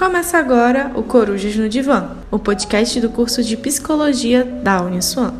Começa 0.00 0.38
agora 0.38 0.90
o 0.96 1.02
Corujas 1.02 1.54
no 1.56 1.68
Divã, 1.68 2.16
o 2.30 2.38
podcast 2.38 2.98
do 3.02 3.10
curso 3.10 3.44
de 3.44 3.54
Psicologia 3.54 4.42
da 4.42 4.80
Uniswan. 4.80 5.34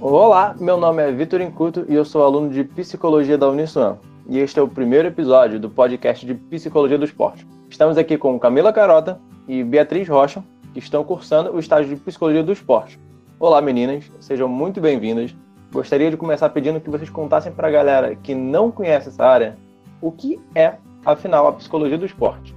Olá, 0.00 0.56
meu 0.58 0.76
nome 0.76 1.04
é 1.04 1.12
Vitor 1.12 1.40
Incuto 1.40 1.86
e 1.88 1.94
eu 1.94 2.04
sou 2.04 2.24
aluno 2.24 2.50
de 2.50 2.64
Psicologia 2.64 3.38
da 3.38 3.48
Uniswan. 3.48 3.96
E 4.28 4.40
este 4.40 4.58
é 4.58 4.62
o 4.62 4.66
primeiro 4.66 5.06
episódio 5.06 5.60
do 5.60 5.70
podcast 5.70 6.26
de 6.26 6.34
Psicologia 6.34 6.98
do 6.98 7.04
Esporte. 7.04 7.46
Estamos 7.70 7.96
aqui 7.96 8.18
com 8.18 8.40
Camila 8.40 8.72
Carota 8.72 9.20
e 9.46 9.62
Beatriz 9.62 10.08
Rocha, 10.08 10.42
que 10.72 10.80
estão 10.80 11.04
cursando 11.04 11.54
o 11.54 11.60
estágio 11.60 11.94
de 11.94 12.00
Psicologia 12.02 12.42
do 12.42 12.50
Esporte. 12.50 12.98
Olá, 13.38 13.62
meninas, 13.62 14.10
sejam 14.18 14.48
muito 14.48 14.80
bem-vindas 14.80 15.32
Gostaria 15.74 16.08
de 16.08 16.16
começar 16.16 16.48
pedindo 16.50 16.80
que 16.80 16.88
vocês 16.88 17.10
contassem 17.10 17.50
para 17.50 17.66
a 17.66 17.70
galera 17.70 18.14
que 18.14 18.32
não 18.32 18.70
conhece 18.70 19.08
essa 19.08 19.24
área 19.24 19.58
o 20.00 20.12
que 20.12 20.40
é, 20.54 20.74
afinal, 21.04 21.48
a 21.48 21.52
psicologia 21.52 21.98
do 21.98 22.06
esporte. 22.06 22.54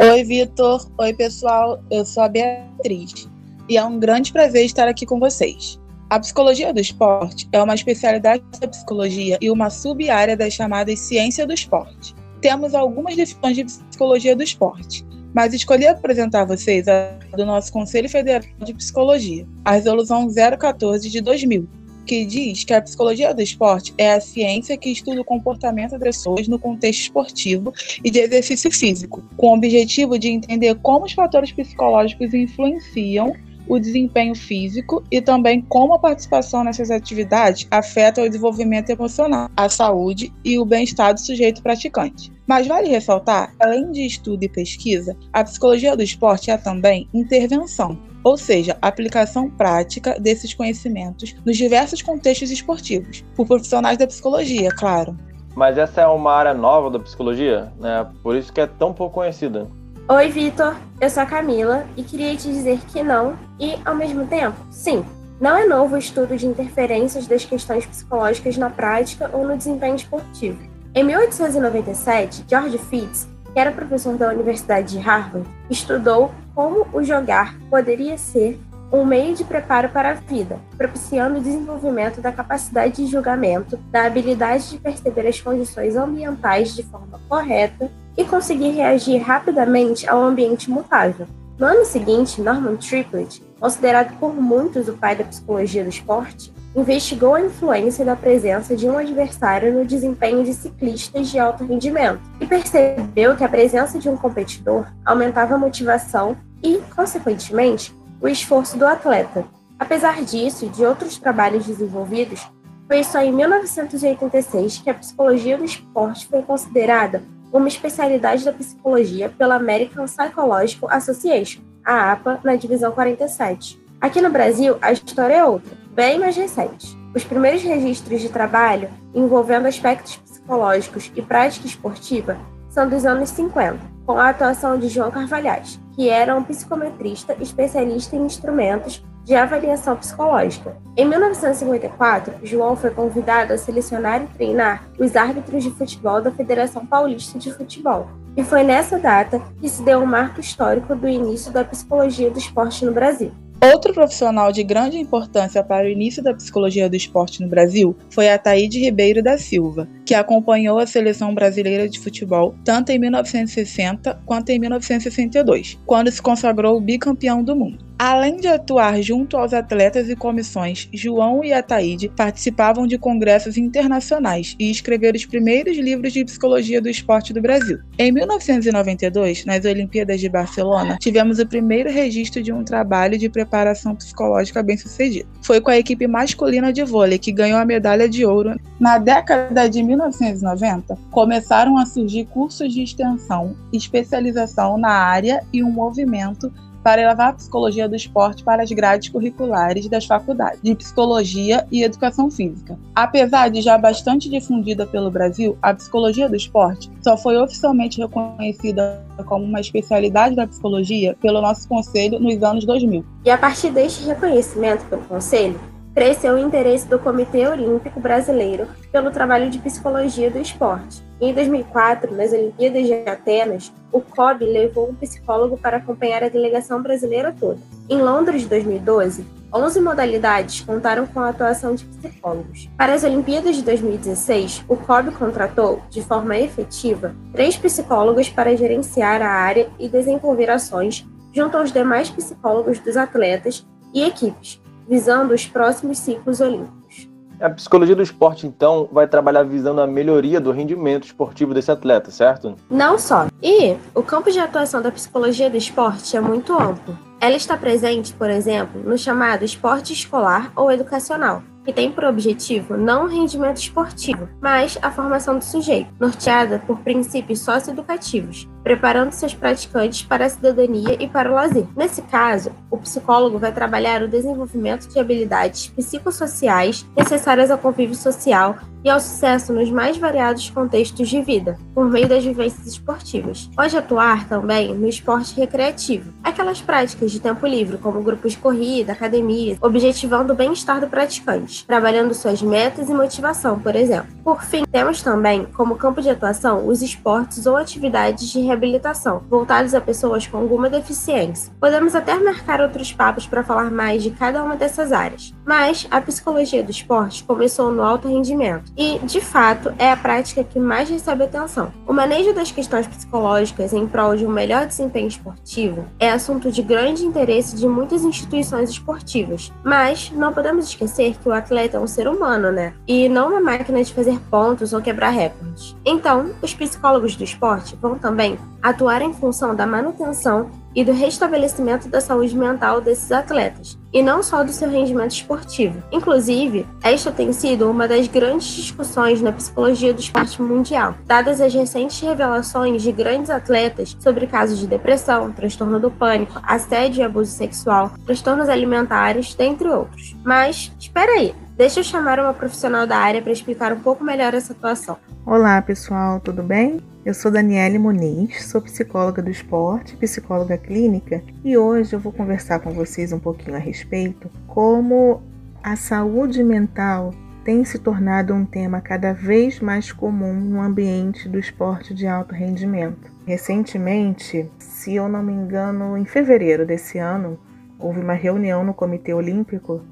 Oi, 0.00 0.22
Vitor. 0.22 0.86
Oi, 0.96 1.12
pessoal. 1.14 1.82
Eu 1.90 2.04
sou 2.04 2.22
a 2.22 2.28
Beatriz 2.28 3.28
e 3.68 3.76
é 3.76 3.82
um 3.82 3.98
grande 3.98 4.32
prazer 4.32 4.64
estar 4.64 4.86
aqui 4.86 5.04
com 5.04 5.18
vocês. 5.18 5.80
A 6.08 6.20
psicologia 6.20 6.72
do 6.72 6.78
esporte 6.78 7.48
é 7.50 7.60
uma 7.60 7.74
especialidade 7.74 8.44
da 8.60 8.68
psicologia 8.68 9.36
e 9.40 9.50
uma 9.50 9.68
sub-área 9.68 10.36
das 10.36 10.54
chamadas 10.54 11.00
ciência 11.00 11.44
do 11.44 11.52
esporte. 11.52 12.14
Temos 12.40 12.72
algumas 12.72 13.16
definições 13.16 13.56
de 13.56 13.64
psicologia 13.64 14.36
do 14.36 14.44
esporte, 14.44 15.04
mas 15.34 15.52
escolhi 15.52 15.88
apresentar 15.88 16.42
a 16.42 16.44
vocês 16.44 16.86
a 16.86 17.18
do 17.36 17.44
nosso 17.44 17.72
Conselho 17.72 18.08
Federal 18.08 18.48
de 18.58 18.74
Psicologia, 18.74 19.44
a 19.64 19.72
Resolução 19.72 20.28
014 20.32 21.10
de 21.10 21.20
2000, 21.20 21.66
que 22.04 22.24
diz 22.24 22.64
que 22.64 22.72
a 22.72 22.82
psicologia 22.82 23.34
do 23.34 23.42
esporte 23.42 23.94
é 23.98 24.12
a 24.12 24.20
ciência 24.20 24.76
que 24.76 24.90
estuda 24.90 25.20
o 25.20 25.24
comportamento 25.24 25.92
das 25.92 26.00
pessoas 26.00 26.46
no 26.46 26.58
contexto 26.58 27.00
esportivo 27.00 27.72
e 28.02 28.10
de 28.10 28.20
exercício 28.20 28.70
físico, 28.70 29.22
com 29.36 29.48
o 29.48 29.54
objetivo 29.54 30.18
de 30.18 30.28
entender 30.28 30.74
como 30.76 31.06
os 31.06 31.12
fatores 31.12 31.52
psicológicos 31.52 32.32
influenciam 32.34 33.34
o 33.66 33.78
desempenho 33.78 34.34
físico 34.34 35.02
e 35.10 35.20
também 35.20 35.62
como 35.62 35.94
a 35.94 35.98
participação 35.98 36.64
nessas 36.64 36.90
atividades 36.90 37.66
afeta 37.70 38.22
o 38.22 38.28
desenvolvimento 38.28 38.90
emocional, 38.90 39.48
a 39.56 39.68
saúde 39.68 40.32
e 40.44 40.58
o 40.58 40.64
bem-estar 40.64 41.14
do 41.14 41.20
sujeito 41.20 41.62
praticante. 41.62 42.30
Mas 42.46 42.66
vale 42.66 42.88
ressaltar, 42.88 43.54
além 43.58 43.90
de 43.90 44.04
estudo 44.04 44.42
e 44.42 44.48
pesquisa, 44.48 45.16
a 45.32 45.42
psicologia 45.42 45.96
do 45.96 46.02
esporte 46.02 46.50
é 46.50 46.58
também 46.58 47.08
intervenção, 47.14 47.98
ou 48.24 48.38
seja, 48.38 48.76
a 48.80 48.88
aplicação 48.88 49.50
prática 49.50 50.18
desses 50.18 50.54
conhecimentos 50.54 51.36
nos 51.44 51.56
diversos 51.56 52.00
contextos 52.00 52.50
esportivos, 52.50 53.22
por 53.36 53.46
profissionais 53.46 53.98
da 53.98 54.06
psicologia, 54.06 54.70
claro. 54.70 55.16
Mas 55.54 55.78
essa 55.78 56.00
é 56.00 56.06
uma 56.06 56.32
área 56.32 56.54
nova 56.54 56.90
da 56.90 56.98
psicologia, 56.98 57.72
né? 57.78 58.08
Por 58.22 58.34
isso 58.34 58.52
que 58.52 58.60
é 58.60 58.66
tão 58.66 58.92
pouco 58.92 59.16
conhecida. 59.16 59.68
Oi, 60.08 60.28
Vitor. 60.28 60.74
Eu 61.00 61.08
sou 61.08 61.22
a 61.22 61.26
Camila 61.26 61.86
e 61.96 62.02
queria 62.02 62.34
te 62.36 62.48
dizer 62.48 62.80
que 62.92 63.02
não 63.02 63.38
e, 63.60 63.74
ao 63.84 63.94
mesmo 63.94 64.26
tempo, 64.26 64.56
sim. 64.70 65.04
Não 65.40 65.56
é 65.56 65.66
novo 65.66 65.94
o 65.94 65.98
estudo 65.98 66.36
de 66.36 66.46
interferências 66.46 67.26
das 67.26 67.44
questões 67.44 67.86
psicológicas 67.86 68.56
na 68.56 68.70
prática 68.70 69.30
ou 69.32 69.46
no 69.46 69.56
desempenho 69.56 69.96
esportivo. 69.96 70.58
Em 70.94 71.02
1897, 71.04 72.44
George 72.48 72.78
Fitz, 72.78 73.28
que 73.52 73.58
era 73.58 73.72
professor 73.72 74.16
da 74.16 74.28
Universidade 74.28 74.92
de 74.92 74.98
Harvard, 74.98 75.48
estudou 75.68 76.32
como 76.54 76.86
o 76.92 77.02
jogar 77.02 77.58
poderia 77.68 78.16
ser 78.16 78.58
um 78.92 79.04
meio 79.04 79.34
de 79.34 79.42
preparo 79.42 79.88
para 79.88 80.10
a 80.10 80.14
vida, 80.14 80.58
propiciando 80.76 81.38
o 81.38 81.42
desenvolvimento 81.42 82.20
da 82.20 82.30
capacidade 82.30 82.96
de 82.96 83.06
julgamento, 83.06 83.76
da 83.90 84.06
habilidade 84.06 84.70
de 84.70 84.78
perceber 84.78 85.26
as 85.26 85.40
condições 85.40 85.96
ambientais 85.96 86.74
de 86.74 86.84
forma 86.84 87.20
correta 87.28 87.90
e 88.16 88.24
conseguir 88.24 88.70
reagir 88.70 89.18
rapidamente 89.18 90.08
ao 90.08 90.22
ambiente 90.22 90.70
mutável. 90.70 91.26
No 91.58 91.66
ano 91.66 91.84
seguinte, 91.84 92.40
Norman 92.40 92.76
Triplett, 92.76 93.42
considerado 93.58 94.16
por 94.18 94.34
muitos 94.34 94.88
o 94.88 94.94
pai 94.94 95.16
da 95.16 95.24
psicologia 95.24 95.82
do 95.82 95.90
esporte, 95.90 96.52
investigou 96.74 97.34
a 97.34 97.40
influência 97.40 98.04
da 98.04 98.16
presença 98.16 98.76
de 98.76 98.88
um 98.88 98.98
adversário 98.98 99.72
no 99.72 99.84
desempenho 99.84 100.42
de 100.42 100.52
ciclistas 100.52 101.28
de 101.28 101.38
alto 101.38 101.64
rendimento 101.64 102.20
e 102.40 102.46
percebeu 102.46 103.36
que 103.36 103.44
a 103.44 103.48
presença 103.48 103.98
de 103.98 104.08
um 104.08 104.16
competidor 104.16 104.86
aumentava 105.04 105.54
a 105.54 105.58
motivação 105.58 106.36
e, 106.62 106.80
consequentemente, 106.94 107.94
o 108.20 108.26
esforço 108.26 108.76
do 108.76 108.86
atleta. 108.86 109.44
Apesar 109.78 110.22
disso 110.22 110.64
e 110.64 110.68
de 110.68 110.84
outros 110.84 111.18
trabalhos 111.18 111.66
desenvolvidos, 111.66 112.40
foi 112.88 113.04
só 113.04 113.20
em 113.20 113.32
1986 113.32 114.78
que 114.78 114.90
a 114.90 114.94
psicologia 114.94 115.56
do 115.56 115.64
esporte 115.64 116.26
foi 116.26 116.42
considerada 116.42 117.22
uma 117.52 117.68
especialidade 117.68 118.44
da 118.44 118.52
psicologia 118.52 119.28
pela 119.28 119.54
American 119.54 120.06
Psychological 120.06 120.90
Association, 120.90 121.60
a 121.84 122.12
APA, 122.12 122.40
na 122.42 122.56
divisão 122.56 122.90
47. 122.90 123.80
Aqui 124.00 124.20
no 124.20 124.28
Brasil, 124.28 124.76
a 124.82 124.92
história 124.92 125.34
é 125.34 125.44
outra, 125.44 125.83
bem 125.94 126.18
mais 126.18 126.36
recente. 126.36 126.98
Os 127.14 127.22
primeiros 127.22 127.62
registros 127.62 128.20
de 128.20 128.28
trabalho 128.28 128.88
envolvendo 129.14 129.66
aspectos 129.66 130.16
psicológicos 130.16 131.12
e 131.14 131.22
prática 131.22 131.66
esportiva 131.66 132.36
são 132.68 132.88
dos 132.88 133.06
anos 133.06 133.30
50, 133.30 133.78
com 134.04 134.18
a 134.18 134.30
atuação 134.30 134.76
de 134.76 134.88
João 134.88 135.12
Carvalhais, 135.12 135.80
que 135.94 136.08
era 136.08 136.34
um 136.34 136.42
psicometrista 136.42 137.36
especialista 137.40 138.16
em 138.16 138.26
instrumentos 138.26 139.04
de 139.22 139.34
avaliação 139.36 139.96
psicológica. 139.96 140.76
Em 140.96 141.08
1954, 141.08 142.34
João 142.42 142.74
foi 142.76 142.90
convidado 142.90 143.52
a 143.52 143.58
selecionar 143.58 144.22
e 144.22 144.26
treinar 144.26 144.84
os 144.98 145.14
árbitros 145.14 145.62
de 145.62 145.70
futebol 145.70 146.20
da 146.20 146.32
Federação 146.32 146.84
Paulista 146.84 147.38
de 147.38 147.52
Futebol. 147.52 148.08
E 148.36 148.42
foi 148.42 148.64
nessa 148.64 148.98
data 148.98 149.40
que 149.60 149.68
se 149.68 149.82
deu 149.82 150.00
um 150.00 150.06
marco 150.06 150.40
histórico 150.40 150.94
do 150.96 151.08
início 151.08 151.52
da 151.52 151.64
psicologia 151.64 152.30
do 152.30 152.38
esporte 152.38 152.84
no 152.84 152.92
Brasil. 152.92 153.32
Outro 153.72 153.94
profissional 153.94 154.52
de 154.52 154.62
grande 154.62 154.98
importância 154.98 155.64
para 155.64 155.86
o 155.86 155.88
início 155.88 156.22
da 156.22 156.34
psicologia 156.34 156.86
do 156.86 156.96
esporte 156.96 157.40
no 157.40 157.48
Brasil 157.48 157.96
foi 158.10 158.28
a 158.28 158.36
Taíde 158.36 158.78
Ribeiro 158.78 159.22
da 159.22 159.38
Silva, 159.38 159.88
que 160.04 160.14
acompanhou 160.14 160.78
a 160.78 160.86
seleção 160.86 161.34
brasileira 161.34 161.88
de 161.88 161.98
futebol 161.98 162.54
tanto 162.64 162.90
em 162.90 162.98
1960 162.98 164.22
quanto 164.24 164.50
em 164.50 164.58
1962, 164.58 165.78
quando 165.86 166.10
se 166.10 166.20
consagrou 166.20 166.80
bicampeão 166.80 167.42
do 167.42 167.56
mundo. 167.56 167.84
Além 167.96 168.38
de 168.38 168.48
atuar 168.48 169.00
junto 169.00 169.36
aos 169.36 169.54
atletas 169.54 170.10
e 170.10 170.16
comissões, 170.16 170.88
João 170.92 171.44
e 171.44 171.52
Ataíde 171.52 172.08
participavam 172.08 172.88
de 172.88 172.98
congressos 172.98 173.56
internacionais 173.56 174.56
e 174.58 174.68
escreveram 174.68 175.16
os 175.16 175.24
primeiros 175.24 175.76
livros 175.78 176.12
de 176.12 176.24
psicologia 176.24 176.82
do 176.82 176.88
esporte 176.88 177.32
do 177.32 177.40
Brasil. 177.40 177.78
Em 177.96 178.10
1992, 178.10 179.44
nas 179.44 179.64
Olimpíadas 179.64 180.20
de 180.20 180.28
Barcelona, 180.28 180.98
tivemos 181.00 181.38
o 181.38 181.46
primeiro 181.46 181.88
registro 181.88 182.42
de 182.42 182.52
um 182.52 182.64
trabalho 182.64 183.16
de 183.16 183.28
preparação 183.28 183.94
psicológica 183.94 184.62
bem-sucedido. 184.62 185.28
Foi 185.40 185.60
com 185.60 185.70
a 185.70 185.78
equipe 185.78 186.08
masculina 186.08 186.72
de 186.72 186.82
vôlei 186.82 187.18
que 187.18 187.30
ganhou 187.30 187.60
a 187.60 187.64
medalha 187.64 188.08
de 188.08 188.26
ouro. 188.26 188.58
Na 188.80 188.98
década 188.98 189.68
de 189.68 189.82
1990, 189.96 190.98
começaram 191.10 191.76
a 191.76 191.86
surgir 191.86 192.26
cursos 192.26 192.72
de 192.72 192.82
extensão, 192.82 193.56
especialização 193.72 194.76
na 194.76 194.90
área 194.90 195.44
e 195.52 195.62
um 195.62 195.70
movimento 195.70 196.52
para 196.84 197.00
elevar 197.00 197.30
a 197.30 197.32
psicologia 197.32 197.88
do 197.88 197.96
esporte 197.96 198.44
para 198.44 198.62
as 198.62 198.70
grades 198.70 199.08
curriculares 199.08 199.88
das 199.88 200.04
faculdades 200.04 200.60
de 200.62 200.74
psicologia 200.74 201.66
e 201.72 201.82
educação 201.82 202.30
física. 202.30 202.78
Apesar 202.94 203.48
de 203.48 203.62
já 203.62 203.78
bastante 203.78 204.28
difundida 204.28 204.86
pelo 204.86 205.10
Brasil, 205.10 205.56
a 205.62 205.72
psicologia 205.72 206.28
do 206.28 206.36
esporte 206.36 206.90
só 207.02 207.16
foi 207.16 207.38
oficialmente 207.38 207.98
reconhecida 207.98 209.02
como 209.24 209.44
uma 209.44 209.60
especialidade 209.60 210.36
da 210.36 210.46
psicologia 210.46 211.16
pelo 211.22 211.40
nosso 211.40 211.66
conselho 211.66 212.20
nos 212.20 212.42
anos 212.42 212.66
2000. 212.66 213.02
E 213.24 213.30
a 213.30 213.38
partir 213.38 213.70
deste 213.70 214.04
reconhecimento 214.04 214.84
pelo 214.84 215.02
conselho, 215.04 215.58
cresceu 215.94 216.34
o 216.34 216.38
interesse 216.38 216.88
do 216.88 216.98
Comitê 216.98 217.46
Olímpico 217.46 218.00
Brasileiro 218.00 218.66
pelo 218.90 219.12
trabalho 219.12 219.48
de 219.48 219.60
psicologia 219.60 220.28
do 220.28 220.40
esporte. 220.40 221.04
Em 221.20 221.32
2004, 221.32 222.14
nas 222.14 222.32
Olimpíadas 222.32 222.86
de 222.86 222.92
Atenas, 223.08 223.72
o 223.92 224.00
COB 224.00 224.44
levou 224.44 224.90
um 224.90 224.94
psicólogo 224.94 225.56
para 225.56 225.76
acompanhar 225.76 226.24
a 226.24 226.28
delegação 226.28 226.82
brasileira 226.82 227.32
toda. 227.38 227.60
Em 227.88 228.02
Londres 228.02 228.42
de 228.42 228.48
2012, 228.48 229.24
11 229.54 229.80
modalidades 229.80 230.60
contaram 230.62 231.06
com 231.06 231.20
a 231.20 231.28
atuação 231.28 231.76
de 231.76 231.84
psicólogos. 231.84 232.68
Para 232.76 232.94
as 232.94 233.04
Olimpíadas 233.04 233.54
de 233.54 233.62
2016, 233.62 234.64
o 234.68 234.76
COB 234.76 235.12
contratou, 235.12 235.80
de 235.88 236.02
forma 236.02 236.36
efetiva, 236.36 237.14
três 237.32 237.56
psicólogos 237.56 238.28
para 238.28 238.56
gerenciar 238.56 239.22
a 239.22 239.30
área 239.30 239.68
e 239.78 239.88
desenvolver 239.88 240.50
ações 240.50 241.06
junto 241.32 241.56
aos 241.56 241.70
demais 241.70 242.10
psicólogos 242.10 242.80
dos 242.80 242.96
atletas 242.96 243.64
e 243.92 244.02
equipes, 244.02 244.60
visando 244.88 245.34
os 245.34 245.46
próximos 245.46 245.98
ciclos 245.98 246.40
olímpicos. 246.40 247.08
A 247.40 247.50
psicologia 247.50 247.96
do 247.96 248.02
esporte, 248.02 248.46
então, 248.46 248.88
vai 248.92 249.08
trabalhar 249.08 249.42
visando 249.42 249.80
a 249.80 249.86
melhoria 249.86 250.40
do 250.40 250.52
rendimento 250.52 251.04
esportivo 251.04 251.52
desse 251.52 251.70
atleta, 251.70 252.10
certo? 252.10 252.54
Não 252.70 252.96
só. 252.98 253.26
E 253.42 253.76
o 253.94 254.02
campo 254.02 254.30
de 254.30 254.38
atuação 254.38 254.80
da 254.80 254.90
psicologia 254.90 255.50
do 255.50 255.56
esporte 255.56 256.16
é 256.16 256.20
muito 256.20 256.52
amplo. 256.52 256.96
Ela 257.20 257.36
está 257.36 257.56
presente, 257.56 258.12
por 258.12 258.30
exemplo, 258.30 258.80
no 258.82 258.96
chamado 258.96 259.44
esporte 259.44 259.92
escolar 259.92 260.52
ou 260.54 260.70
educacional, 260.70 261.42
que 261.64 261.72
tem 261.72 261.90
por 261.90 262.04
objetivo 262.04 262.76
não 262.76 263.04
o 263.04 263.08
rendimento 263.08 263.56
esportivo, 263.56 264.28
mas 264.40 264.78
a 264.82 264.90
formação 264.90 265.38
do 265.38 265.44
sujeito, 265.44 265.90
norteada 265.98 266.62
por 266.66 266.78
princípios 266.80 267.40
socioeducativos, 267.40 268.48
preparando 268.62 269.12
seus 269.12 269.34
praticantes 269.34 270.02
para 270.02 270.26
a 270.26 270.28
cidadania 270.28 270.96
e 271.00 271.08
para 271.08 271.30
o 271.30 271.34
lazer. 271.34 271.66
Nesse 271.76 272.02
caso, 272.02 272.52
o 272.70 272.76
psicólogo 272.78 273.38
vai 273.38 273.52
trabalhar 273.52 274.02
o 274.02 274.08
desenvolvimento 274.08 274.88
de 274.88 274.98
habilidades 274.98 275.68
psicossociais 275.68 276.86
necessárias 276.96 277.50
ao 277.50 277.58
convívio 277.58 277.94
social 277.94 278.56
e 278.84 278.90
ao 278.90 279.00
sucesso 279.00 279.52
nos 279.52 279.70
mais 279.70 279.96
variados 279.96 280.50
contextos 280.50 281.08
de 281.08 281.22
vida, 281.22 281.56
por 281.74 281.88
meio 281.88 282.06
das 282.06 282.22
vivências 282.22 282.66
esportivas. 282.66 283.50
Pode 283.56 283.76
atuar 283.76 284.28
também 284.28 284.74
no 284.74 284.86
esporte 284.86 285.34
recreativo, 285.34 286.12
aquelas 286.22 286.60
práticas 286.60 287.10
de 287.10 287.18
tempo 287.18 287.46
livre, 287.46 287.78
como 287.78 288.02
grupos 288.02 288.32
de 288.32 288.38
corrida, 288.38 288.92
academias, 288.92 289.58
objetivando 289.62 290.32
o 290.32 290.36
bem-estar 290.36 290.80
do 290.80 290.86
praticante, 290.86 291.66
trabalhando 291.66 292.12
suas 292.12 292.42
metas 292.42 292.90
e 292.90 292.94
motivação, 292.94 293.58
por 293.58 293.74
exemplo. 293.74 294.12
Por 294.22 294.42
fim, 294.42 294.64
temos 294.70 295.00
também 295.00 295.46
como 295.46 295.76
campo 295.76 296.02
de 296.02 296.10
atuação 296.10 296.66
os 296.66 296.82
esportes 296.82 297.46
ou 297.46 297.56
atividades 297.56 298.30
de 298.30 298.40
reabilitação, 298.40 299.22
voltados 299.30 299.74
a 299.74 299.80
pessoas 299.80 300.26
com 300.26 300.36
alguma 300.36 300.68
deficiência. 300.68 301.52
Podemos 301.58 301.94
até 301.94 302.18
marcar 302.18 302.60
outros 302.60 302.92
papos 302.92 303.26
para 303.26 303.42
falar 303.42 303.70
mais 303.70 304.02
de 304.02 304.10
cada 304.10 304.42
uma 304.42 304.56
dessas 304.56 304.92
áreas, 304.92 305.34
mas 305.46 305.86
a 305.90 306.00
psicologia 306.00 306.62
do 306.62 306.70
esporte 306.70 307.24
começou 307.24 307.72
no 307.72 307.82
alto 307.82 308.08
rendimento 308.08 308.73
e, 308.76 308.98
de 309.00 309.20
fato, 309.20 309.72
é 309.78 309.90
a 309.90 309.96
prática 309.96 310.44
que 310.44 310.58
mais 310.58 310.88
recebe 310.88 311.24
atenção. 311.24 311.72
O 311.86 311.92
manejo 311.92 312.32
das 312.32 312.50
questões 312.50 312.86
psicológicas 312.86 313.72
em 313.72 313.86
prol 313.86 314.16
de 314.16 314.26
um 314.26 314.30
melhor 314.30 314.66
desempenho 314.66 315.08
esportivo 315.08 315.86
é 315.98 316.10
assunto 316.10 316.50
de 316.50 316.62
grande 316.62 317.04
interesse 317.04 317.56
de 317.56 317.66
muitas 317.66 318.02
instituições 318.02 318.70
esportivas, 318.70 319.52
mas 319.64 320.10
não 320.10 320.32
podemos 320.32 320.66
esquecer 320.68 321.16
que 321.16 321.28
o 321.28 321.32
atleta 321.32 321.76
é 321.76 321.80
um 321.80 321.86
ser 321.86 322.08
humano, 322.08 322.50
né? 322.50 322.74
E 322.86 323.08
não 323.08 323.28
uma 323.28 323.40
máquina 323.40 323.82
de 323.82 323.92
fazer 323.92 324.18
pontos 324.30 324.72
ou 324.72 324.80
quebrar 324.80 325.10
recordes. 325.10 325.76
Então, 325.84 326.30
os 326.42 326.54
psicólogos 326.54 327.16
do 327.16 327.24
esporte 327.24 327.76
vão 327.80 327.98
também 327.98 328.38
atuar 328.64 329.02
em 329.02 329.12
função 329.12 329.54
da 329.54 329.66
manutenção 329.66 330.50
e 330.74 330.82
do 330.82 330.92
restabelecimento 330.92 331.86
da 331.86 332.00
saúde 332.00 332.34
mental 332.34 332.80
desses 332.80 333.12
atletas, 333.12 333.78
e 333.92 334.02
não 334.02 334.22
só 334.22 334.42
do 334.42 334.50
seu 334.50 334.70
rendimento 334.70 335.12
esportivo. 335.12 335.82
Inclusive, 335.92 336.66
esta 336.82 337.12
tem 337.12 337.30
sido 337.32 337.70
uma 337.70 337.86
das 337.86 338.08
grandes 338.08 338.46
discussões 338.48 339.20
na 339.20 339.30
psicologia 339.32 339.92
do 339.92 340.00
esporte 340.00 340.40
mundial, 340.40 340.94
dadas 341.06 341.42
as 341.42 341.52
recentes 341.52 342.00
revelações 342.00 342.82
de 342.82 342.90
grandes 342.90 343.30
atletas 343.30 343.94
sobre 344.00 344.26
casos 344.26 344.58
de 344.58 344.66
depressão, 344.66 345.30
transtorno 345.30 345.78
do 345.78 345.90
pânico, 345.90 346.40
assédio 346.42 347.02
e 347.02 347.04
abuso 347.04 347.30
sexual, 347.30 347.92
transtornos 348.06 348.48
alimentares, 348.48 349.34
dentre 349.34 349.68
outros. 349.68 350.16
Mas, 350.24 350.72
espera 350.80 351.12
aí, 351.12 351.34
Deixa 351.56 351.78
eu 351.78 351.84
chamar 351.84 352.18
uma 352.18 352.34
profissional 352.34 352.84
da 352.84 352.96
área 352.96 353.22
para 353.22 353.30
explicar 353.30 353.72
um 353.72 353.78
pouco 353.78 354.02
melhor 354.02 354.34
essa 354.34 354.52
situação. 354.52 354.96
Olá, 355.24 355.62
pessoal, 355.62 356.18
tudo 356.18 356.42
bem? 356.42 356.80
Eu 357.04 357.14
sou 357.14 357.30
Daniele 357.30 357.78
Muniz, 357.78 358.46
sou 358.46 358.60
psicóloga 358.60 359.22
do 359.22 359.30
esporte, 359.30 359.96
psicóloga 359.96 360.58
clínica, 360.58 361.22
e 361.44 361.56
hoje 361.56 361.92
eu 361.92 362.00
vou 362.00 362.12
conversar 362.12 362.58
com 362.58 362.72
vocês 362.72 363.12
um 363.12 363.20
pouquinho 363.20 363.54
a 363.54 363.60
respeito 363.60 364.28
como 364.48 365.22
a 365.62 365.76
saúde 365.76 366.42
mental 366.42 367.14
tem 367.44 367.64
se 367.64 367.78
tornado 367.78 368.34
um 368.34 368.44
tema 368.44 368.80
cada 368.80 369.12
vez 369.12 369.60
mais 369.60 369.92
comum 369.92 370.34
no 370.34 370.60
ambiente 370.60 371.28
do 371.28 371.38
esporte 371.38 371.94
de 371.94 372.04
alto 372.04 372.34
rendimento. 372.34 373.12
Recentemente, 373.24 374.50
se 374.58 374.96
eu 374.96 375.08
não 375.08 375.22
me 375.22 375.32
engano, 375.32 375.96
em 375.96 376.04
fevereiro 376.04 376.66
desse 376.66 376.98
ano, 376.98 377.38
houve 377.78 378.00
uma 378.00 378.14
reunião 378.14 378.64
no 378.64 378.74
Comitê 378.74 379.14
Olímpico 379.14 379.82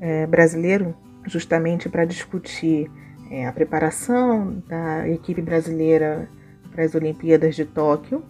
é, 0.00 0.26
Brasileiro 0.26 0.92
justamente 1.26 1.88
para 1.88 2.04
discutir 2.04 2.90
é, 3.30 3.46
a 3.46 3.52
preparação 3.52 4.62
da 4.68 5.08
equipe 5.08 5.40
brasileira 5.40 6.28
para 6.72 6.84
as 6.84 6.94
Olimpíadas 6.94 7.54
de 7.54 7.64
Tóquio, 7.64 8.22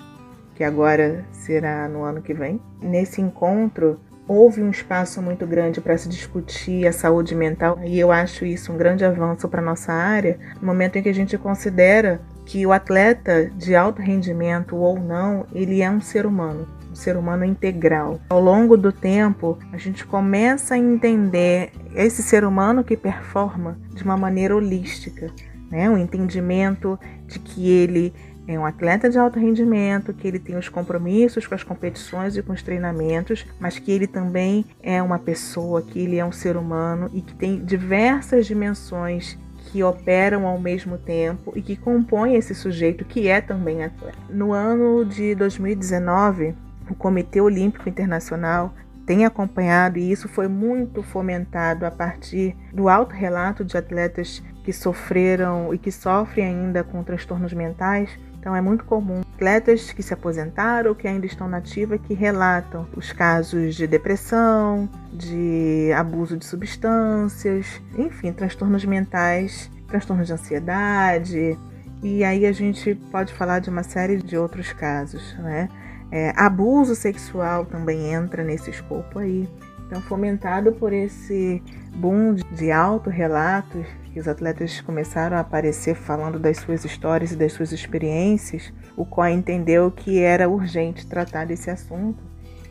que 0.54 0.62
agora 0.62 1.24
será 1.32 1.88
no 1.88 2.04
ano 2.04 2.22
que 2.22 2.32
vem. 2.32 2.60
Nesse 2.80 3.20
encontro, 3.20 3.98
houve 4.28 4.62
um 4.62 4.70
espaço 4.70 5.20
muito 5.20 5.46
grande 5.46 5.80
para 5.80 5.98
se 5.98 6.08
discutir 6.08 6.86
a 6.86 6.92
saúde 6.92 7.34
mental, 7.34 7.78
e 7.84 7.98
eu 7.98 8.12
acho 8.12 8.44
isso 8.44 8.72
um 8.72 8.76
grande 8.76 9.04
avanço 9.04 9.48
para 9.48 9.60
a 9.60 9.64
nossa 9.64 9.92
área, 9.92 10.38
no 10.60 10.66
momento 10.66 10.96
em 10.96 11.02
que 11.02 11.08
a 11.08 11.14
gente 11.14 11.36
considera 11.36 12.20
que 12.46 12.66
o 12.66 12.72
atleta 12.72 13.50
de 13.56 13.74
alto 13.74 14.02
rendimento 14.02 14.76
ou 14.76 14.98
não, 14.98 15.46
ele 15.52 15.80
é 15.80 15.90
um 15.90 16.00
ser 16.00 16.26
humano 16.26 16.66
um 16.94 16.96
ser 16.96 17.16
humano 17.16 17.44
integral. 17.44 18.20
Ao 18.30 18.40
longo 18.40 18.76
do 18.76 18.92
tempo, 18.92 19.58
a 19.72 19.76
gente 19.76 20.06
começa 20.06 20.74
a 20.74 20.78
entender 20.78 21.72
esse 21.92 22.22
ser 22.22 22.44
humano 22.44 22.84
que 22.84 22.96
performa 22.96 23.76
de 23.92 24.04
uma 24.04 24.16
maneira 24.16 24.54
holística, 24.54 25.32
né? 25.68 25.90
Um 25.90 25.98
entendimento 25.98 26.98
de 27.26 27.40
que 27.40 27.68
ele 27.68 28.14
é 28.46 28.56
um 28.56 28.64
atleta 28.64 29.10
de 29.10 29.18
alto 29.18 29.40
rendimento, 29.40 30.12
que 30.12 30.28
ele 30.28 30.38
tem 30.38 30.56
os 30.56 30.68
compromissos 30.68 31.46
com 31.46 31.54
as 31.54 31.64
competições 31.64 32.36
e 32.36 32.42
com 32.42 32.52
os 32.52 32.62
treinamentos, 32.62 33.44
mas 33.58 33.78
que 33.78 33.90
ele 33.90 34.06
também 34.06 34.64
é 34.80 35.02
uma 35.02 35.18
pessoa, 35.18 35.82
que 35.82 35.98
ele 35.98 36.18
é 36.18 36.24
um 36.24 36.30
ser 36.30 36.56
humano 36.56 37.10
e 37.12 37.20
que 37.20 37.34
tem 37.34 37.64
diversas 37.64 38.46
dimensões 38.46 39.36
que 39.72 39.82
operam 39.82 40.46
ao 40.46 40.60
mesmo 40.60 40.98
tempo 40.98 41.52
e 41.56 41.62
que 41.62 41.74
compõem 41.74 42.36
esse 42.36 42.54
sujeito 42.54 43.04
que 43.04 43.26
é 43.26 43.40
também 43.40 43.82
atleta. 43.82 44.18
No 44.28 44.52
ano 44.52 45.04
de 45.04 45.34
2019, 45.34 46.54
o 46.88 46.94
Comitê 46.94 47.40
Olímpico 47.40 47.88
Internacional 47.88 48.74
tem 49.06 49.24
acompanhado 49.24 49.98
e 49.98 50.10
isso 50.10 50.28
foi 50.28 50.48
muito 50.48 51.02
fomentado 51.02 51.84
a 51.84 51.90
partir 51.90 52.56
do 52.72 52.88
alto 52.88 53.14
relato 53.14 53.64
de 53.64 53.76
atletas 53.76 54.42
que 54.64 54.72
sofreram 54.72 55.74
e 55.74 55.78
que 55.78 55.92
sofrem 55.92 56.46
ainda 56.46 56.82
com 56.82 57.02
transtornos 57.02 57.52
mentais. 57.52 58.08
Então 58.38 58.56
é 58.56 58.60
muito 58.60 58.84
comum 58.84 59.22
atletas 59.34 59.92
que 59.92 60.02
se 60.02 60.14
aposentaram 60.14 60.90
ou 60.90 60.94
que 60.94 61.06
ainda 61.08 61.26
estão 61.26 61.48
na 61.48 61.58
ativa 61.58 61.98
que 61.98 62.14
relatam 62.14 62.86
os 62.96 63.12
casos 63.12 63.74
de 63.74 63.86
depressão, 63.86 64.88
de 65.12 65.90
abuso 65.94 66.36
de 66.36 66.46
substâncias, 66.46 67.80
enfim, 67.96 68.32
transtornos 68.32 68.84
mentais, 68.84 69.70
transtornos 69.88 70.26
de 70.26 70.32
ansiedade. 70.32 71.58
E 72.02 72.22
aí 72.22 72.46
a 72.46 72.52
gente 72.52 72.94
pode 73.10 73.32
falar 73.32 73.60
de 73.60 73.70
uma 73.70 73.82
série 73.82 74.16
de 74.16 74.36
outros 74.36 74.72
casos, 74.72 75.34
né? 75.38 75.68
É, 76.10 76.32
abuso 76.36 76.94
sexual 76.94 77.64
também 77.64 78.12
entra 78.12 78.44
nesse 78.44 78.70
escopo 78.70 79.18
aí. 79.18 79.48
Então, 79.86 80.00
fomentado 80.00 80.72
por 80.72 80.92
esse 80.92 81.62
boom 81.94 82.34
de 82.34 82.70
autorrelatos, 82.72 83.86
que 84.12 84.20
os 84.20 84.28
atletas 84.28 84.80
começaram 84.80 85.36
a 85.36 85.40
aparecer 85.40 85.94
falando 85.94 86.38
das 86.38 86.58
suas 86.58 86.84
histórias 86.84 87.32
e 87.32 87.36
das 87.36 87.52
suas 87.52 87.72
experiências, 87.72 88.72
o 88.96 89.04
COI 89.04 89.32
entendeu 89.32 89.90
que 89.90 90.20
era 90.20 90.48
urgente 90.48 91.06
tratar 91.06 91.46
desse 91.46 91.68
assunto. 91.68 92.22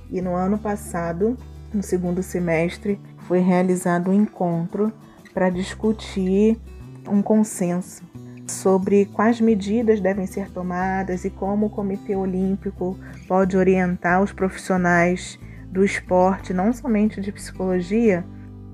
E 0.09 0.21
no 0.21 0.33
ano 0.35 0.57
passado, 0.57 1.37
no 1.73 1.83
segundo 1.83 2.23
semestre, 2.23 2.99
foi 3.27 3.39
realizado 3.39 4.09
um 4.09 4.13
encontro 4.13 4.91
para 5.33 5.49
discutir 5.49 6.57
um 7.07 7.21
consenso 7.21 8.03
sobre 8.47 9.05
quais 9.05 9.39
medidas 9.39 9.99
devem 9.99 10.25
ser 10.25 10.49
tomadas 10.49 11.25
e 11.25 11.29
como 11.29 11.67
o 11.67 11.69
Comitê 11.69 12.15
Olímpico 12.15 12.97
pode 13.27 13.57
orientar 13.57 14.21
os 14.21 14.31
profissionais 14.31 15.39
do 15.71 15.83
esporte, 15.83 16.53
não 16.53 16.71
somente 16.71 17.19
de 17.21 17.31
psicologia, 17.31 18.25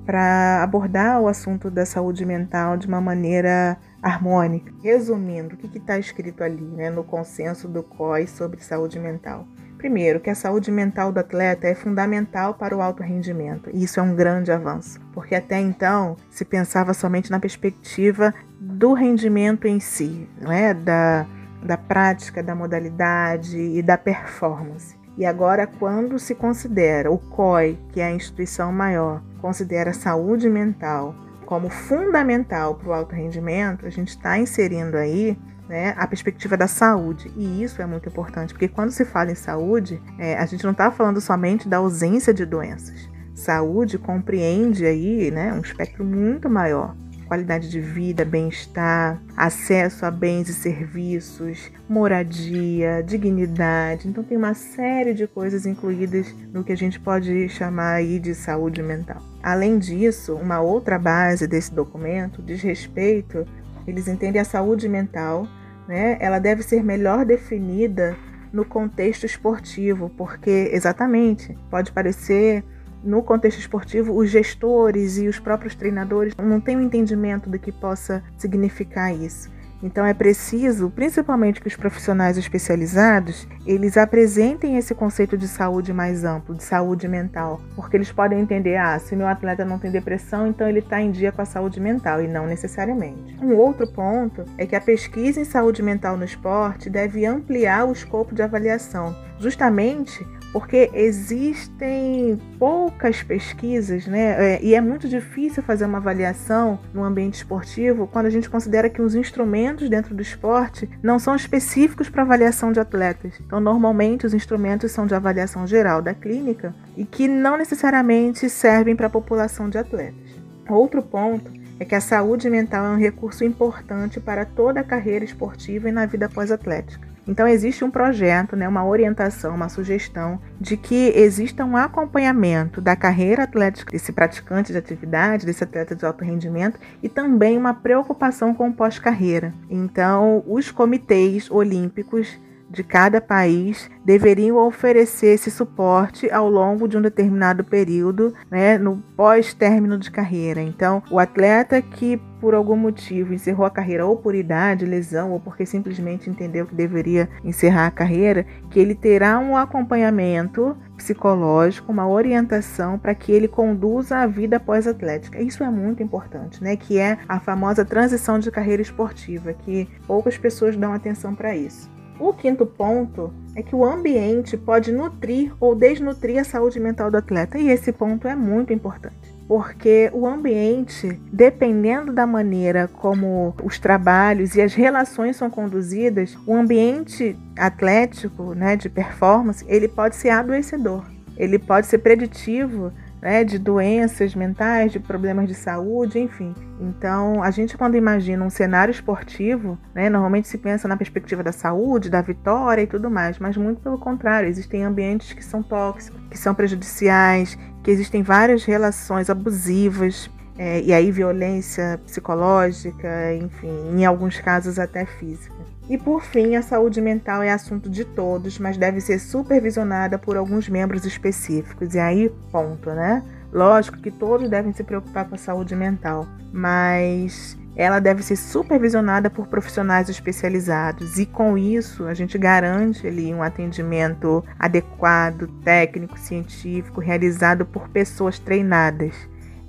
para 0.06 0.64
abordar 0.64 1.22
o 1.22 1.28
assunto 1.28 1.70
da 1.70 1.86
saúde 1.86 2.26
mental 2.26 2.76
de 2.76 2.88
uma 2.88 3.00
maneira 3.00 3.78
harmônica. 4.02 4.74
Resumindo, 4.82 5.56
o 5.56 5.58
que 5.58 5.78
está 5.78 6.00
escrito 6.00 6.44
ali 6.44 6.64
né, 6.64 6.90
no 6.90 7.04
consenso 7.04 7.68
do 7.68 7.84
COI 7.84 8.26
sobre 8.26 8.64
saúde 8.64 9.00
mental? 9.00 9.48
Primeiro, 9.78 10.20
que 10.20 10.30
a 10.30 10.36
saúde 10.36 10.72
mental 10.72 11.12
do 11.12 11.20
atleta 11.20 11.68
é 11.68 11.76
fundamental 11.76 12.56
para 12.56 12.76
o 12.76 12.82
alto 12.82 13.02
rendimento, 13.02 13.70
e 13.72 13.84
isso 13.84 13.98
é 14.00 14.04
um 14.04 14.14
grande 14.14 14.52
avanço, 14.52 15.00
porque 15.14 15.36
até 15.36 15.58
então 15.58 16.18
se 16.30 16.44
pensava 16.44 16.94
somente 16.94 17.32
na 17.32 17.40
perspectiva 17.40 18.34
do 18.60 18.94
rendimento 18.94 19.68
em 19.68 19.80
si, 19.80 20.28
não 20.42 20.52
é? 20.52 20.74
da, 20.74 21.26
da 21.64 21.78
prática, 21.78 22.44
da 22.44 22.54
modalidade 22.54 23.58
e 23.58 23.82
da 23.82 23.98
performance. 23.98 24.98
E 25.18 25.26
agora, 25.26 25.68
quando 25.68 26.18
se 26.18 26.34
considera 26.34 27.12
o 27.12 27.18
COI, 27.18 27.78
que 27.92 28.00
é 28.00 28.06
a 28.06 28.12
instituição 28.12 28.72
maior, 28.72 29.22
considera 29.42 29.92
a 29.92 29.94
saúde 29.94 30.50
mental 30.50 31.16
como 31.46 31.70
fundamental 31.70 32.76
para 32.76 32.90
o 32.90 32.94
alto 32.94 33.16
rendimento, 33.16 33.86
a 33.86 33.90
gente 33.90 34.10
está 34.10 34.38
inserindo 34.38 34.96
aí 34.96 35.38
né, 35.68 35.94
a 35.98 36.06
perspectiva 36.06 36.56
da 36.56 36.68
saúde. 36.68 37.32
E 37.36 37.64
isso 37.64 37.82
é 37.82 37.86
muito 37.86 38.08
importante, 38.08 38.54
porque 38.54 38.68
quando 38.68 38.92
se 38.92 39.04
fala 39.04 39.32
em 39.32 39.36
saúde, 39.36 40.02
é, 40.18 40.38
a 40.38 40.46
gente 40.46 40.64
não 40.64 40.72
está 40.72 40.92
falando 40.92 41.20
somente 41.20 41.68
da 41.68 41.78
ausência 41.78 42.34
de 42.34 42.46
doenças. 42.46 43.10
Saúde 43.34 43.98
compreende 43.98 44.86
aí 44.86 45.32
né, 45.32 45.52
um 45.52 45.62
espectro 45.62 46.06
muito 46.06 46.50
maior. 46.50 46.96
Qualidade 47.30 47.70
de 47.70 47.80
vida, 47.80 48.26
bem-estar, 48.26 49.22
acesso 49.38 50.04
a 50.04 50.10
bens 50.10 50.50
e 50.50 50.54
serviços, 50.54 51.72
moradia, 51.88 53.04
dignidade. 53.04 54.08
Então 54.08 54.24
tem 54.24 54.36
uma 54.36 54.56
série 54.56 55.14
de 55.14 55.28
coisas 55.28 55.68
incluídas 55.68 56.34
no 56.52 56.64
que 56.64 56.72
a 56.72 56.76
gente 56.76 57.00
pode 57.00 57.48
chamar 57.48 57.94
aí 57.94 58.20
de 58.20 58.34
saúde 58.34 58.82
mental. 58.82 59.22
Além 59.44 59.78
disso, 59.78 60.34
uma 60.34 60.60
outra 60.60 60.98
base 60.98 61.46
desse 61.46 61.72
documento 61.72 62.42
diz 62.42 62.64
respeito, 62.64 63.46
eles 63.86 64.08
entendem 64.08 64.42
a 64.42 64.46
saúde 64.46 64.90
mental, 64.90 65.48
né? 65.88 66.18
Ela 66.20 66.40
deve 66.40 66.64
ser 66.64 66.84
melhor 66.84 67.26
definida 67.26 68.18
no 68.52 68.66
contexto 68.66 69.28
esportivo, 69.28 70.10
porque 70.18 70.72
exatamente 70.74 71.56
pode 71.70 71.92
parecer 71.92 72.64
no 73.04 73.24
contexto 73.24 73.60
esportivo, 73.60 74.16
os 74.16 74.30
gestores 74.30 75.18
e 75.18 75.28
os 75.28 75.40
próprios 75.40 75.76
treinadores 75.76 76.34
não 76.36 76.60
têm 76.60 76.76
o 76.76 76.80
um 76.80 76.84
entendimento 76.84 77.50
do 77.50 77.60
que 77.60 77.72
possa 77.72 78.24
significar 78.38 79.16
isso. 79.16 79.50
Então 79.82 80.06
é 80.06 80.14
preciso, 80.14 80.90
principalmente 80.90 81.62
que 81.62 81.68
os 81.68 81.76
profissionais 81.76 82.38
especializados, 82.38 83.48
eles 83.66 83.96
apresentem 83.96 84.78
esse 84.78 84.94
conceito 84.94 85.38
de 85.38 85.48
saúde 85.48 85.94
mais 85.94 86.26
amplo, 86.26 86.54
de 86.54 86.64
saúde 86.64 87.08
mental, 87.08 87.62
porque 87.76 87.96
eles 87.96 88.12
podem 88.12 88.42
entender, 88.42 88.76
ah, 88.76 89.00
se 89.00 89.16
meu 89.16 89.28
atleta 89.28 89.64
não 89.64 89.80
tem 89.80 89.90
depressão, 89.90 90.48
então 90.48 90.68
ele 90.68 90.80
está 90.80 91.02
em 91.02 91.12
dia 91.12 91.32
com 91.32 91.42
a 91.42 91.46
saúde 91.46 91.80
mental, 91.80 92.22
e 92.22 92.28
não 92.28 92.46
necessariamente. 92.46 93.38
Um 93.42 93.56
outro 93.56 93.88
ponto 93.88 94.44
é 94.58 94.66
que 94.66 94.76
a 94.76 94.82
pesquisa 94.82 95.40
em 95.40 95.46
saúde 95.46 95.82
mental 95.82 96.18
no 96.18 96.26
esporte 96.26 96.90
deve 96.90 97.26
ampliar 97.26 97.86
o 97.86 97.94
escopo 97.94 98.36
de 98.36 98.42
avaliação, 98.42 99.16
justamente 99.40 100.28
porque 100.52 100.90
existem 100.94 102.40
poucas 102.58 103.22
pesquisas, 103.22 104.08
né? 104.08 104.56
É, 104.56 104.64
e 104.64 104.74
é 104.74 104.82
muito 104.82 105.08
difícil 105.08 105.62
fazer 105.62 105.86
uma 105.86 106.00
avaliação 106.00 106.80
no 106.94 107.04
ambiente 107.04 107.36
esportivo 107.36 108.08
quando 108.08 108.26
a 108.26 108.30
gente 108.30 108.50
considera 108.50 108.90
que 108.90 109.02
os 109.02 109.16
instrumentos 109.16 109.90
dentro 109.90 110.16
do 110.16 110.22
esporte 110.22 110.90
não 111.04 111.20
são 111.20 111.36
específicos 111.36 112.10
para 112.10 112.24
avaliação 112.24 112.72
de 112.72 112.80
atletas. 112.80 113.34
Então, 113.46 113.60
normalmente, 113.60 114.26
os 114.26 114.34
instrumentos 114.34 114.92
são 114.92 115.06
de 115.06 115.14
avaliação 115.14 115.68
geral 115.68 116.02
da 116.02 116.14
clínica 116.14 116.74
e 116.98 117.06
que 117.06 117.28
não 117.28 117.58
necessariamente 117.58 118.50
servem 118.50 118.96
para 118.96 119.08
a 119.08 119.12
população 119.12 119.70
de 119.70 119.78
atletas. 119.78 120.40
Outro 120.68 121.02
ponto 121.02 121.52
é 121.80 121.86
que 121.86 121.96
a 121.96 122.02
saúde 122.02 122.50
mental 122.50 122.86
é 122.86 122.90
um 122.90 122.98
recurso 122.98 123.44
importante 123.44 124.20
para 124.20 124.46
toda 124.46 124.82
a 124.82 124.84
carreira 124.84 125.24
esportiva 125.24 125.90
e 125.90 125.92
na 125.92 126.06
vida 126.06 126.28
pós-atlética. 126.28 127.09
Então 127.30 127.48
existe 127.48 127.86
um 127.86 127.92
projeto, 127.92 128.56
né, 128.56 128.68
uma 128.68 128.84
orientação, 128.84 129.54
uma 129.54 129.70
sugestão 129.70 130.42
de 130.60 130.76
que 130.76 131.14
exista 131.16 131.64
um 131.64 131.78
acompanhamento 131.78 132.82
da 132.82 132.96
carreira 132.96 133.44
atlética 133.44 133.92
desse 133.92 134.12
praticante 134.12 134.72
de 134.72 134.80
atividade, 134.80 135.46
desse 135.46 135.64
atleta 135.64 135.96
de 135.96 136.04
alto 136.04 136.24
rendimento 136.24 136.80
e 137.04 137.08
também 137.08 137.56
uma 137.56 137.72
preocupação 137.72 138.52
com 138.52 138.72
pós-carreira. 138.72 139.54
Então 139.70 140.44
os 140.48 140.72
comitês 140.72 141.52
olímpicos 141.52 142.40
de 142.68 142.84
cada 142.84 143.22
país 143.22 143.90
deveriam 144.04 144.58
oferecer 144.58 145.34
esse 145.34 145.52
suporte 145.52 146.32
ao 146.32 146.50
longo 146.50 146.88
de 146.88 146.98
um 146.98 147.02
determinado 147.02 147.64
período, 147.64 148.34
né, 148.50 148.78
no 148.78 148.98
pós-término 149.16 149.98
de 149.98 150.12
carreira. 150.12 150.62
Então, 150.62 151.02
o 151.10 151.18
atleta 151.18 151.82
que 151.82 152.22
por 152.40 152.54
algum 152.54 152.76
motivo 152.76 153.34
encerrou 153.34 153.66
a 153.66 153.70
carreira 153.70 154.06
ou 154.06 154.18
por 154.18 154.34
idade, 154.36 154.86
lesão 154.86 155.32
ou 155.32 155.40
porque 155.40 155.66
simplesmente 155.66 156.30
entendeu 156.30 156.66
que 156.66 156.76
deveria 156.76 157.30
encerrar 157.44 157.88
a 157.88 157.92
carreira, 157.92 158.46
que 158.70 158.80
ele 158.80 158.96
terá 158.96 159.40
um 159.40 159.58
acompanhamento 159.58 160.76
psicológico, 160.96 161.92
uma 161.92 162.08
orientação 162.08 163.00
para 163.00 163.16
que 163.16 163.32
ele 163.32 163.48
conduza 163.48 164.18
a 164.18 164.28
vida 164.28 164.60
pós-atlética. 164.60 165.42
Isso 165.42 165.64
é 165.64 165.70
muito 165.70 166.04
importante, 166.04 166.64
né? 166.64 166.76
Que 166.76 166.98
é 166.98 167.18
a 167.28 167.40
famosa 167.40 167.86
transição 167.86 168.40
de 168.40 168.52
carreira 168.52 168.82
esportiva, 168.82 169.54
que 169.54 169.88
poucas 170.06 170.38
pessoas 170.38 170.76
dão 170.76 170.94
atenção 170.94 171.34
para 171.34 171.56
isso. 171.56 171.90
O 172.20 172.34
quinto 172.34 172.66
ponto 172.66 173.34
é 173.56 173.64
que 173.64 173.74
o 173.74 173.86
ambiente 173.86 174.58
pode 174.58 174.92
nutrir 174.92 175.54
ou 175.58 175.74
desnutrir 175.74 176.40
a 176.40 176.44
saúde 176.44 176.80
mental 176.80 177.10
do 177.10 177.18
atleta, 177.18 177.58
e 177.58 177.70
esse 177.70 177.94
ponto 177.94 178.28
é 178.28 178.36
muito 178.36 178.74
importante. 178.74 179.39
Porque 179.50 180.12
o 180.14 180.28
ambiente, 180.28 181.20
dependendo 181.34 182.14
da 182.14 182.28
maneira 182.28 182.88
como 182.88 183.56
os 183.64 183.80
trabalhos 183.80 184.54
e 184.54 184.62
as 184.62 184.76
relações 184.76 185.38
são 185.38 185.50
conduzidas, 185.50 186.38
o 186.46 186.54
ambiente 186.56 187.36
atlético, 187.58 188.54
né, 188.54 188.76
de 188.76 188.88
performance, 188.90 189.66
ele 189.68 189.88
pode 189.88 190.16
ser 190.18 190.30
adoecedor. 190.30 191.04
Ele 191.36 191.58
pode 191.58 191.88
ser 191.88 191.98
preditivo 191.98 192.94
né, 193.22 193.44
de 193.44 193.58
doenças 193.58 194.34
mentais, 194.34 194.92
de 194.92 195.00
problemas 195.00 195.48
de 195.48 195.54
saúde, 195.54 196.20
enfim. 196.20 196.54
Então, 196.80 197.44
a 197.44 197.52
gente 197.52 197.78
quando 197.78 197.96
imagina 197.96 198.46
um 198.46 198.50
cenário 198.50 198.92
esportivo, 198.92 199.78
né, 199.94 200.10
normalmente 200.10 200.48
se 200.48 200.58
pensa 200.58 200.88
na 200.88 200.96
perspectiva 200.96 201.44
da 201.44 201.52
saúde, 201.52 202.10
da 202.10 202.22
vitória 202.22 202.82
e 202.82 202.88
tudo 202.88 203.10
mais, 203.10 203.38
mas 203.40 203.58
muito 203.58 203.82
pelo 203.82 203.98
contrário, 203.98 204.48
existem 204.48 204.84
ambientes 204.84 205.34
que 205.34 205.44
são 205.44 205.62
tóxicos, 205.62 206.22
que 206.30 206.38
são 206.38 206.56
prejudiciais, 206.56 207.58
que 207.84 207.92
existem 207.92 208.22
várias 208.24 208.64
relações 208.64 209.30
abusivas, 209.30 210.30
é, 210.58 210.82
e 210.82 210.92
aí 210.92 211.10
violência 211.10 212.00
psicológica, 212.06 213.34
enfim, 213.36 213.98
em 213.98 214.06
alguns 214.06 214.40
casos 214.40 214.78
até 214.78 215.06
física. 215.06 215.56
E 215.90 215.98
por 215.98 216.22
fim, 216.22 216.56
a 216.56 216.62
saúde 216.62 217.02
mental 217.02 217.42
é 217.42 217.52
assunto 217.52 217.90
de 217.90 218.06
todos, 218.06 218.60
mas 218.60 218.78
deve 218.78 219.02
ser 219.02 219.20
supervisionada 219.20 220.20
por 220.20 220.38
alguns 220.38 220.70
membros 220.70 221.06
específicos. 221.06 221.96
E 221.96 222.00
aí, 222.00 222.30
ponto, 222.52 222.92
né? 222.92 223.24
Lógico 223.52 223.98
que 223.98 224.12
todos 224.12 224.50
devem 224.50 224.72
se 224.72 224.84
preocupar 224.84 225.28
com 225.28 225.34
a 225.34 225.38
saúde 225.38 225.76
mental, 225.76 226.28
mas 226.54 227.58
ela 227.76 228.00
deve 228.00 228.24
ser 228.24 228.36
supervisionada 228.36 229.30
por 229.30 229.48
profissionais 229.48 230.10
especializados 230.10 231.18
e 231.18 231.26
com 231.26 231.58
isso 231.58 232.06
a 232.06 232.14
gente 232.14 232.38
garante 232.38 233.08
ali 233.08 233.34
um 233.34 233.42
atendimento 233.42 234.44
adequado, 234.58 235.48
técnico, 235.64 236.20
científico, 236.20 237.00
realizado 237.00 237.66
por 237.66 237.88
pessoas 237.90 238.38
treinadas 238.38 239.14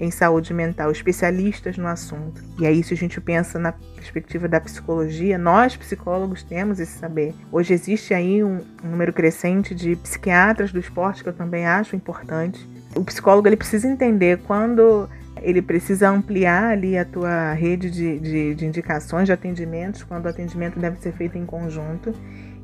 em 0.00 0.10
saúde 0.10 0.54
mental, 0.54 0.90
especialistas 0.90 1.76
no 1.76 1.86
assunto. 1.86 2.42
E 2.58 2.66
aí, 2.66 2.82
se 2.82 2.94
a 2.94 2.96
gente 2.96 3.20
pensa 3.20 3.58
na 3.58 3.70
perspectiva 3.70 4.48
da 4.48 4.58
psicologia, 4.58 5.36
nós 5.36 5.76
psicólogos 5.76 6.42
temos 6.42 6.80
esse 6.80 6.98
saber. 6.98 7.34
Hoje 7.52 7.74
existe 7.74 8.14
aí 8.14 8.42
um, 8.42 8.60
número 8.82 9.12
crescente 9.12 9.74
de 9.74 9.94
psiquiatras 9.96 10.72
do 10.72 10.80
esporte 10.80 11.22
que 11.22 11.28
eu 11.28 11.34
também 11.34 11.66
acho 11.66 11.94
importante. 11.94 12.66
O 12.96 13.04
psicólogo 13.04 13.46
ele 13.46 13.58
precisa 13.58 13.86
entender 13.86 14.38
quando 14.46 15.06
ele 15.42 15.62
precisa 15.62 16.08
ampliar 16.08 16.72
ali 16.72 16.98
a 16.98 17.04
tua 17.04 17.52
rede 17.52 17.90
de, 17.90 18.18
de, 18.18 18.54
de 18.54 18.66
indicações 18.66 19.26
de 19.26 19.32
atendimentos, 19.32 20.02
quando 20.02 20.26
o 20.26 20.28
atendimento 20.28 20.78
deve 20.78 21.00
ser 21.00 21.12
feito 21.12 21.38
em 21.38 21.46
conjunto 21.46 22.14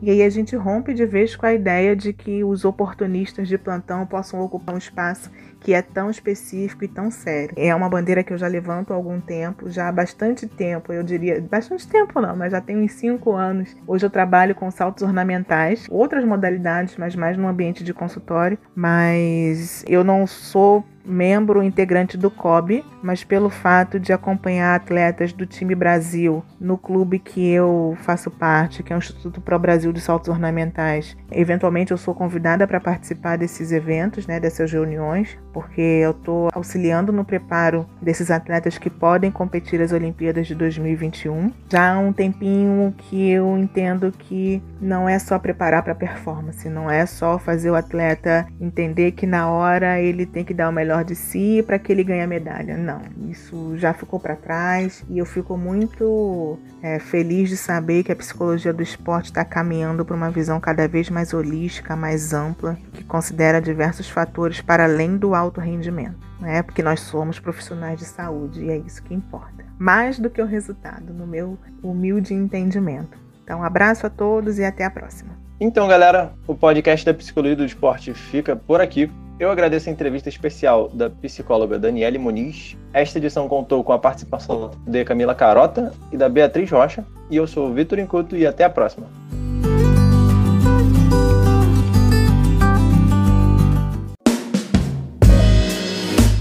e 0.02 0.10
aí 0.10 0.22
a 0.22 0.28
gente 0.28 0.54
rompe 0.54 0.92
de 0.92 1.06
vez 1.06 1.34
com 1.34 1.46
a 1.46 1.54
ideia 1.54 1.96
de 1.96 2.12
que 2.12 2.44
os 2.44 2.64
oportunistas 2.64 3.48
de 3.48 3.56
plantão 3.56 4.04
possam 4.04 4.40
ocupar 4.40 4.74
um 4.74 4.78
espaço 4.78 5.30
que 5.58 5.72
é 5.72 5.80
tão 5.80 6.10
específico 6.10 6.84
e 6.84 6.88
tão 6.88 7.10
sério. 7.10 7.54
É 7.56 7.74
uma 7.74 7.88
bandeira 7.88 8.22
que 8.22 8.32
eu 8.32 8.36
já 8.36 8.46
levanto 8.46 8.92
há 8.92 8.96
algum 8.96 9.20
tempo, 9.20 9.70
já 9.70 9.88
há 9.88 9.92
bastante 9.92 10.46
tempo, 10.46 10.92
eu 10.92 11.02
diria, 11.02 11.40
bastante 11.40 11.88
tempo 11.88 12.20
não, 12.20 12.36
mas 12.36 12.52
já 12.52 12.60
tenho 12.60 12.80
uns 12.80 12.92
5 12.92 13.32
anos. 13.32 13.74
Hoje 13.86 14.04
eu 14.04 14.10
trabalho 14.10 14.54
com 14.54 14.70
saltos 14.70 15.02
ornamentais, 15.02 15.86
outras 15.90 16.24
modalidades, 16.24 16.96
mas 16.98 17.16
mais 17.16 17.36
no 17.38 17.48
ambiente 17.48 17.82
de 17.82 17.94
consultório, 17.94 18.58
mas 18.74 19.82
eu 19.88 20.04
não 20.04 20.26
sou 20.26 20.84
membro 21.06 21.62
integrante 21.62 22.16
do 22.16 22.30
COB, 22.30 22.84
mas 23.02 23.22
pelo 23.22 23.48
fato 23.48 24.00
de 24.00 24.12
acompanhar 24.12 24.74
atletas 24.74 25.32
do 25.32 25.46
time 25.46 25.74
Brasil 25.74 26.44
no 26.60 26.76
clube 26.76 27.18
que 27.18 27.48
eu 27.48 27.96
faço 28.02 28.30
parte, 28.30 28.82
que 28.82 28.92
é 28.92 28.96
o 28.96 28.98
Instituto 28.98 29.40
Pro 29.40 29.58
Brasil 29.58 29.92
de 29.92 30.00
Saltos 30.00 30.28
Ornamentais. 30.28 31.16
Eventualmente 31.30 31.92
eu 31.92 31.98
sou 31.98 32.14
convidada 32.14 32.66
para 32.66 32.80
participar 32.80 33.36
desses 33.36 33.72
eventos, 33.72 34.26
né, 34.26 34.40
dessas 34.40 34.72
reuniões, 34.72 35.38
porque 35.52 35.80
eu 35.80 36.10
estou 36.10 36.48
auxiliando 36.52 37.12
no 37.12 37.24
preparo 37.24 37.86
desses 38.02 38.30
atletas 38.30 38.78
que 38.78 38.90
podem 38.90 39.30
competir 39.30 39.80
as 39.80 39.92
Olimpíadas 39.92 40.46
de 40.46 40.54
2021. 40.54 41.52
Já 41.70 41.94
há 41.94 41.98
um 41.98 42.12
tempinho 42.12 42.94
que 42.98 43.30
eu 43.30 43.56
entendo 43.56 44.12
que 44.12 44.62
não 44.80 45.08
é 45.08 45.18
só 45.18 45.38
preparar 45.38 45.82
para 45.82 45.94
performance, 45.94 46.68
não 46.68 46.90
é 46.90 47.06
só 47.06 47.38
fazer 47.38 47.70
o 47.70 47.74
atleta 47.74 48.46
entender 48.60 49.12
que 49.12 49.26
na 49.26 49.48
hora 49.48 50.00
ele 50.00 50.26
tem 50.26 50.44
que 50.44 50.54
dar 50.54 50.68
o 50.68 50.72
melhor 50.72 50.95
melhor 50.96 51.04
de 51.04 51.14
si 51.14 51.62
para 51.66 51.78
que 51.78 51.92
ele 51.92 52.02
ganhe 52.02 52.22
a 52.22 52.26
medalha. 52.26 52.76
Não, 52.76 53.02
isso 53.28 53.76
já 53.76 53.92
ficou 53.92 54.18
para 54.18 54.34
trás 54.34 55.04
e 55.08 55.18
eu 55.18 55.26
fico 55.26 55.56
muito 55.56 56.58
é, 56.82 56.98
feliz 56.98 57.48
de 57.48 57.56
saber 57.56 58.02
que 58.02 58.12
a 58.12 58.16
psicologia 58.16 58.72
do 58.72 58.82
esporte 58.82 59.26
está 59.26 59.44
caminhando 59.44 60.04
para 60.04 60.16
uma 60.16 60.30
visão 60.30 60.58
cada 60.60 60.88
vez 60.88 61.10
mais 61.10 61.34
holística, 61.34 61.94
mais 61.94 62.32
ampla, 62.32 62.78
que 62.92 63.04
considera 63.04 63.60
diversos 63.60 64.08
fatores 64.08 64.60
para 64.60 64.84
além 64.84 65.16
do 65.16 65.34
alto 65.34 65.60
rendimento. 65.60 66.26
Né? 66.40 66.62
Porque 66.62 66.82
nós 66.82 67.00
somos 67.00 67.38
profissionais 67.38 67.98
de 67.98 68.04
saúde 68.04 68.64
e 68.64 68.70
é 68.70 68.76
isso 68.76 69.02
que 69.02 69.14
importa. 69.14 69.64
Mais 69.78 70.18
do 70.18 70.30
que 70.30 70.40
o 70.40 70.46
resultado, 70.46 71.12
no 71.12 71.26
meu 71.26 71.58
humilde 71.82 72.32
entendimento. 72.32 73.18
Então, 73.44 73.60
um 73.60 73.62
abraço 73.62 74.06
a 74.06 74.10
todos 74.10 74.58
e 74.58 74.64
até 74.64 74.84
a 74.84 74.90
próxima. 74.90 75.36
Então, 75.60 75.86
galera, 75.86 76.32
o 76.46 76.54
podcast 76.54 77.06
da 77.06 77.14
Psicologia 77.14 77.56
do 77.56 77.64
Esporte 77.64 78.12
fica 78.12 78.56
por 78.56 78.80
aqui. 78.80 79.10
Eu 79.38 79.50
agradeço 79.50 79.90
a 79.90 79.92
entrevista 79.92 80.30
especial 80.30 80.88
da 80.88 81.10
psicóloga 81.10 81.78
Daniele 81.78 82.16
Muniz. 82.16 82.74
Esta 82.90 83.18
edição 83.18 83.46
contou 83.46 83.84
com 83.84 83.92
a 83.92 83.98
participação 83.98 84.70
de 84.86 85.04
Camila 85.04 85.34
Carota 85.34 85.92
e 86.10 86.16
da 86.16 86.26
Beatriz 86.26 86.70
Rocha. 86.70 87.04
E 87.30 87.36
eu 87.36 87.46
sou 87.46 87.68
o 87.68 87.74
Vitor 87.74 87.98
Incuto 87.98 88.34
e 88.34 88.46
até 88.46 88.64
a 88.64 88.70
próxima. 88.70 89.06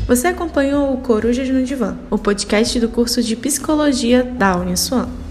Você 0.08 0.28
acompanhou 0.28 0.94
o 0.94 1.02
Corujas 1.02 1.50
no 1.50 1.64
Divã, 1.64 1.98
o 2.10 2.18
podcast 2.18 2.80
do 2.80 2.88
curso 2.88 3.22
de 3.22 3.36
Psicologia 3.36 4.24
da 4.24 4.56
Uniswan. 4.56 5.25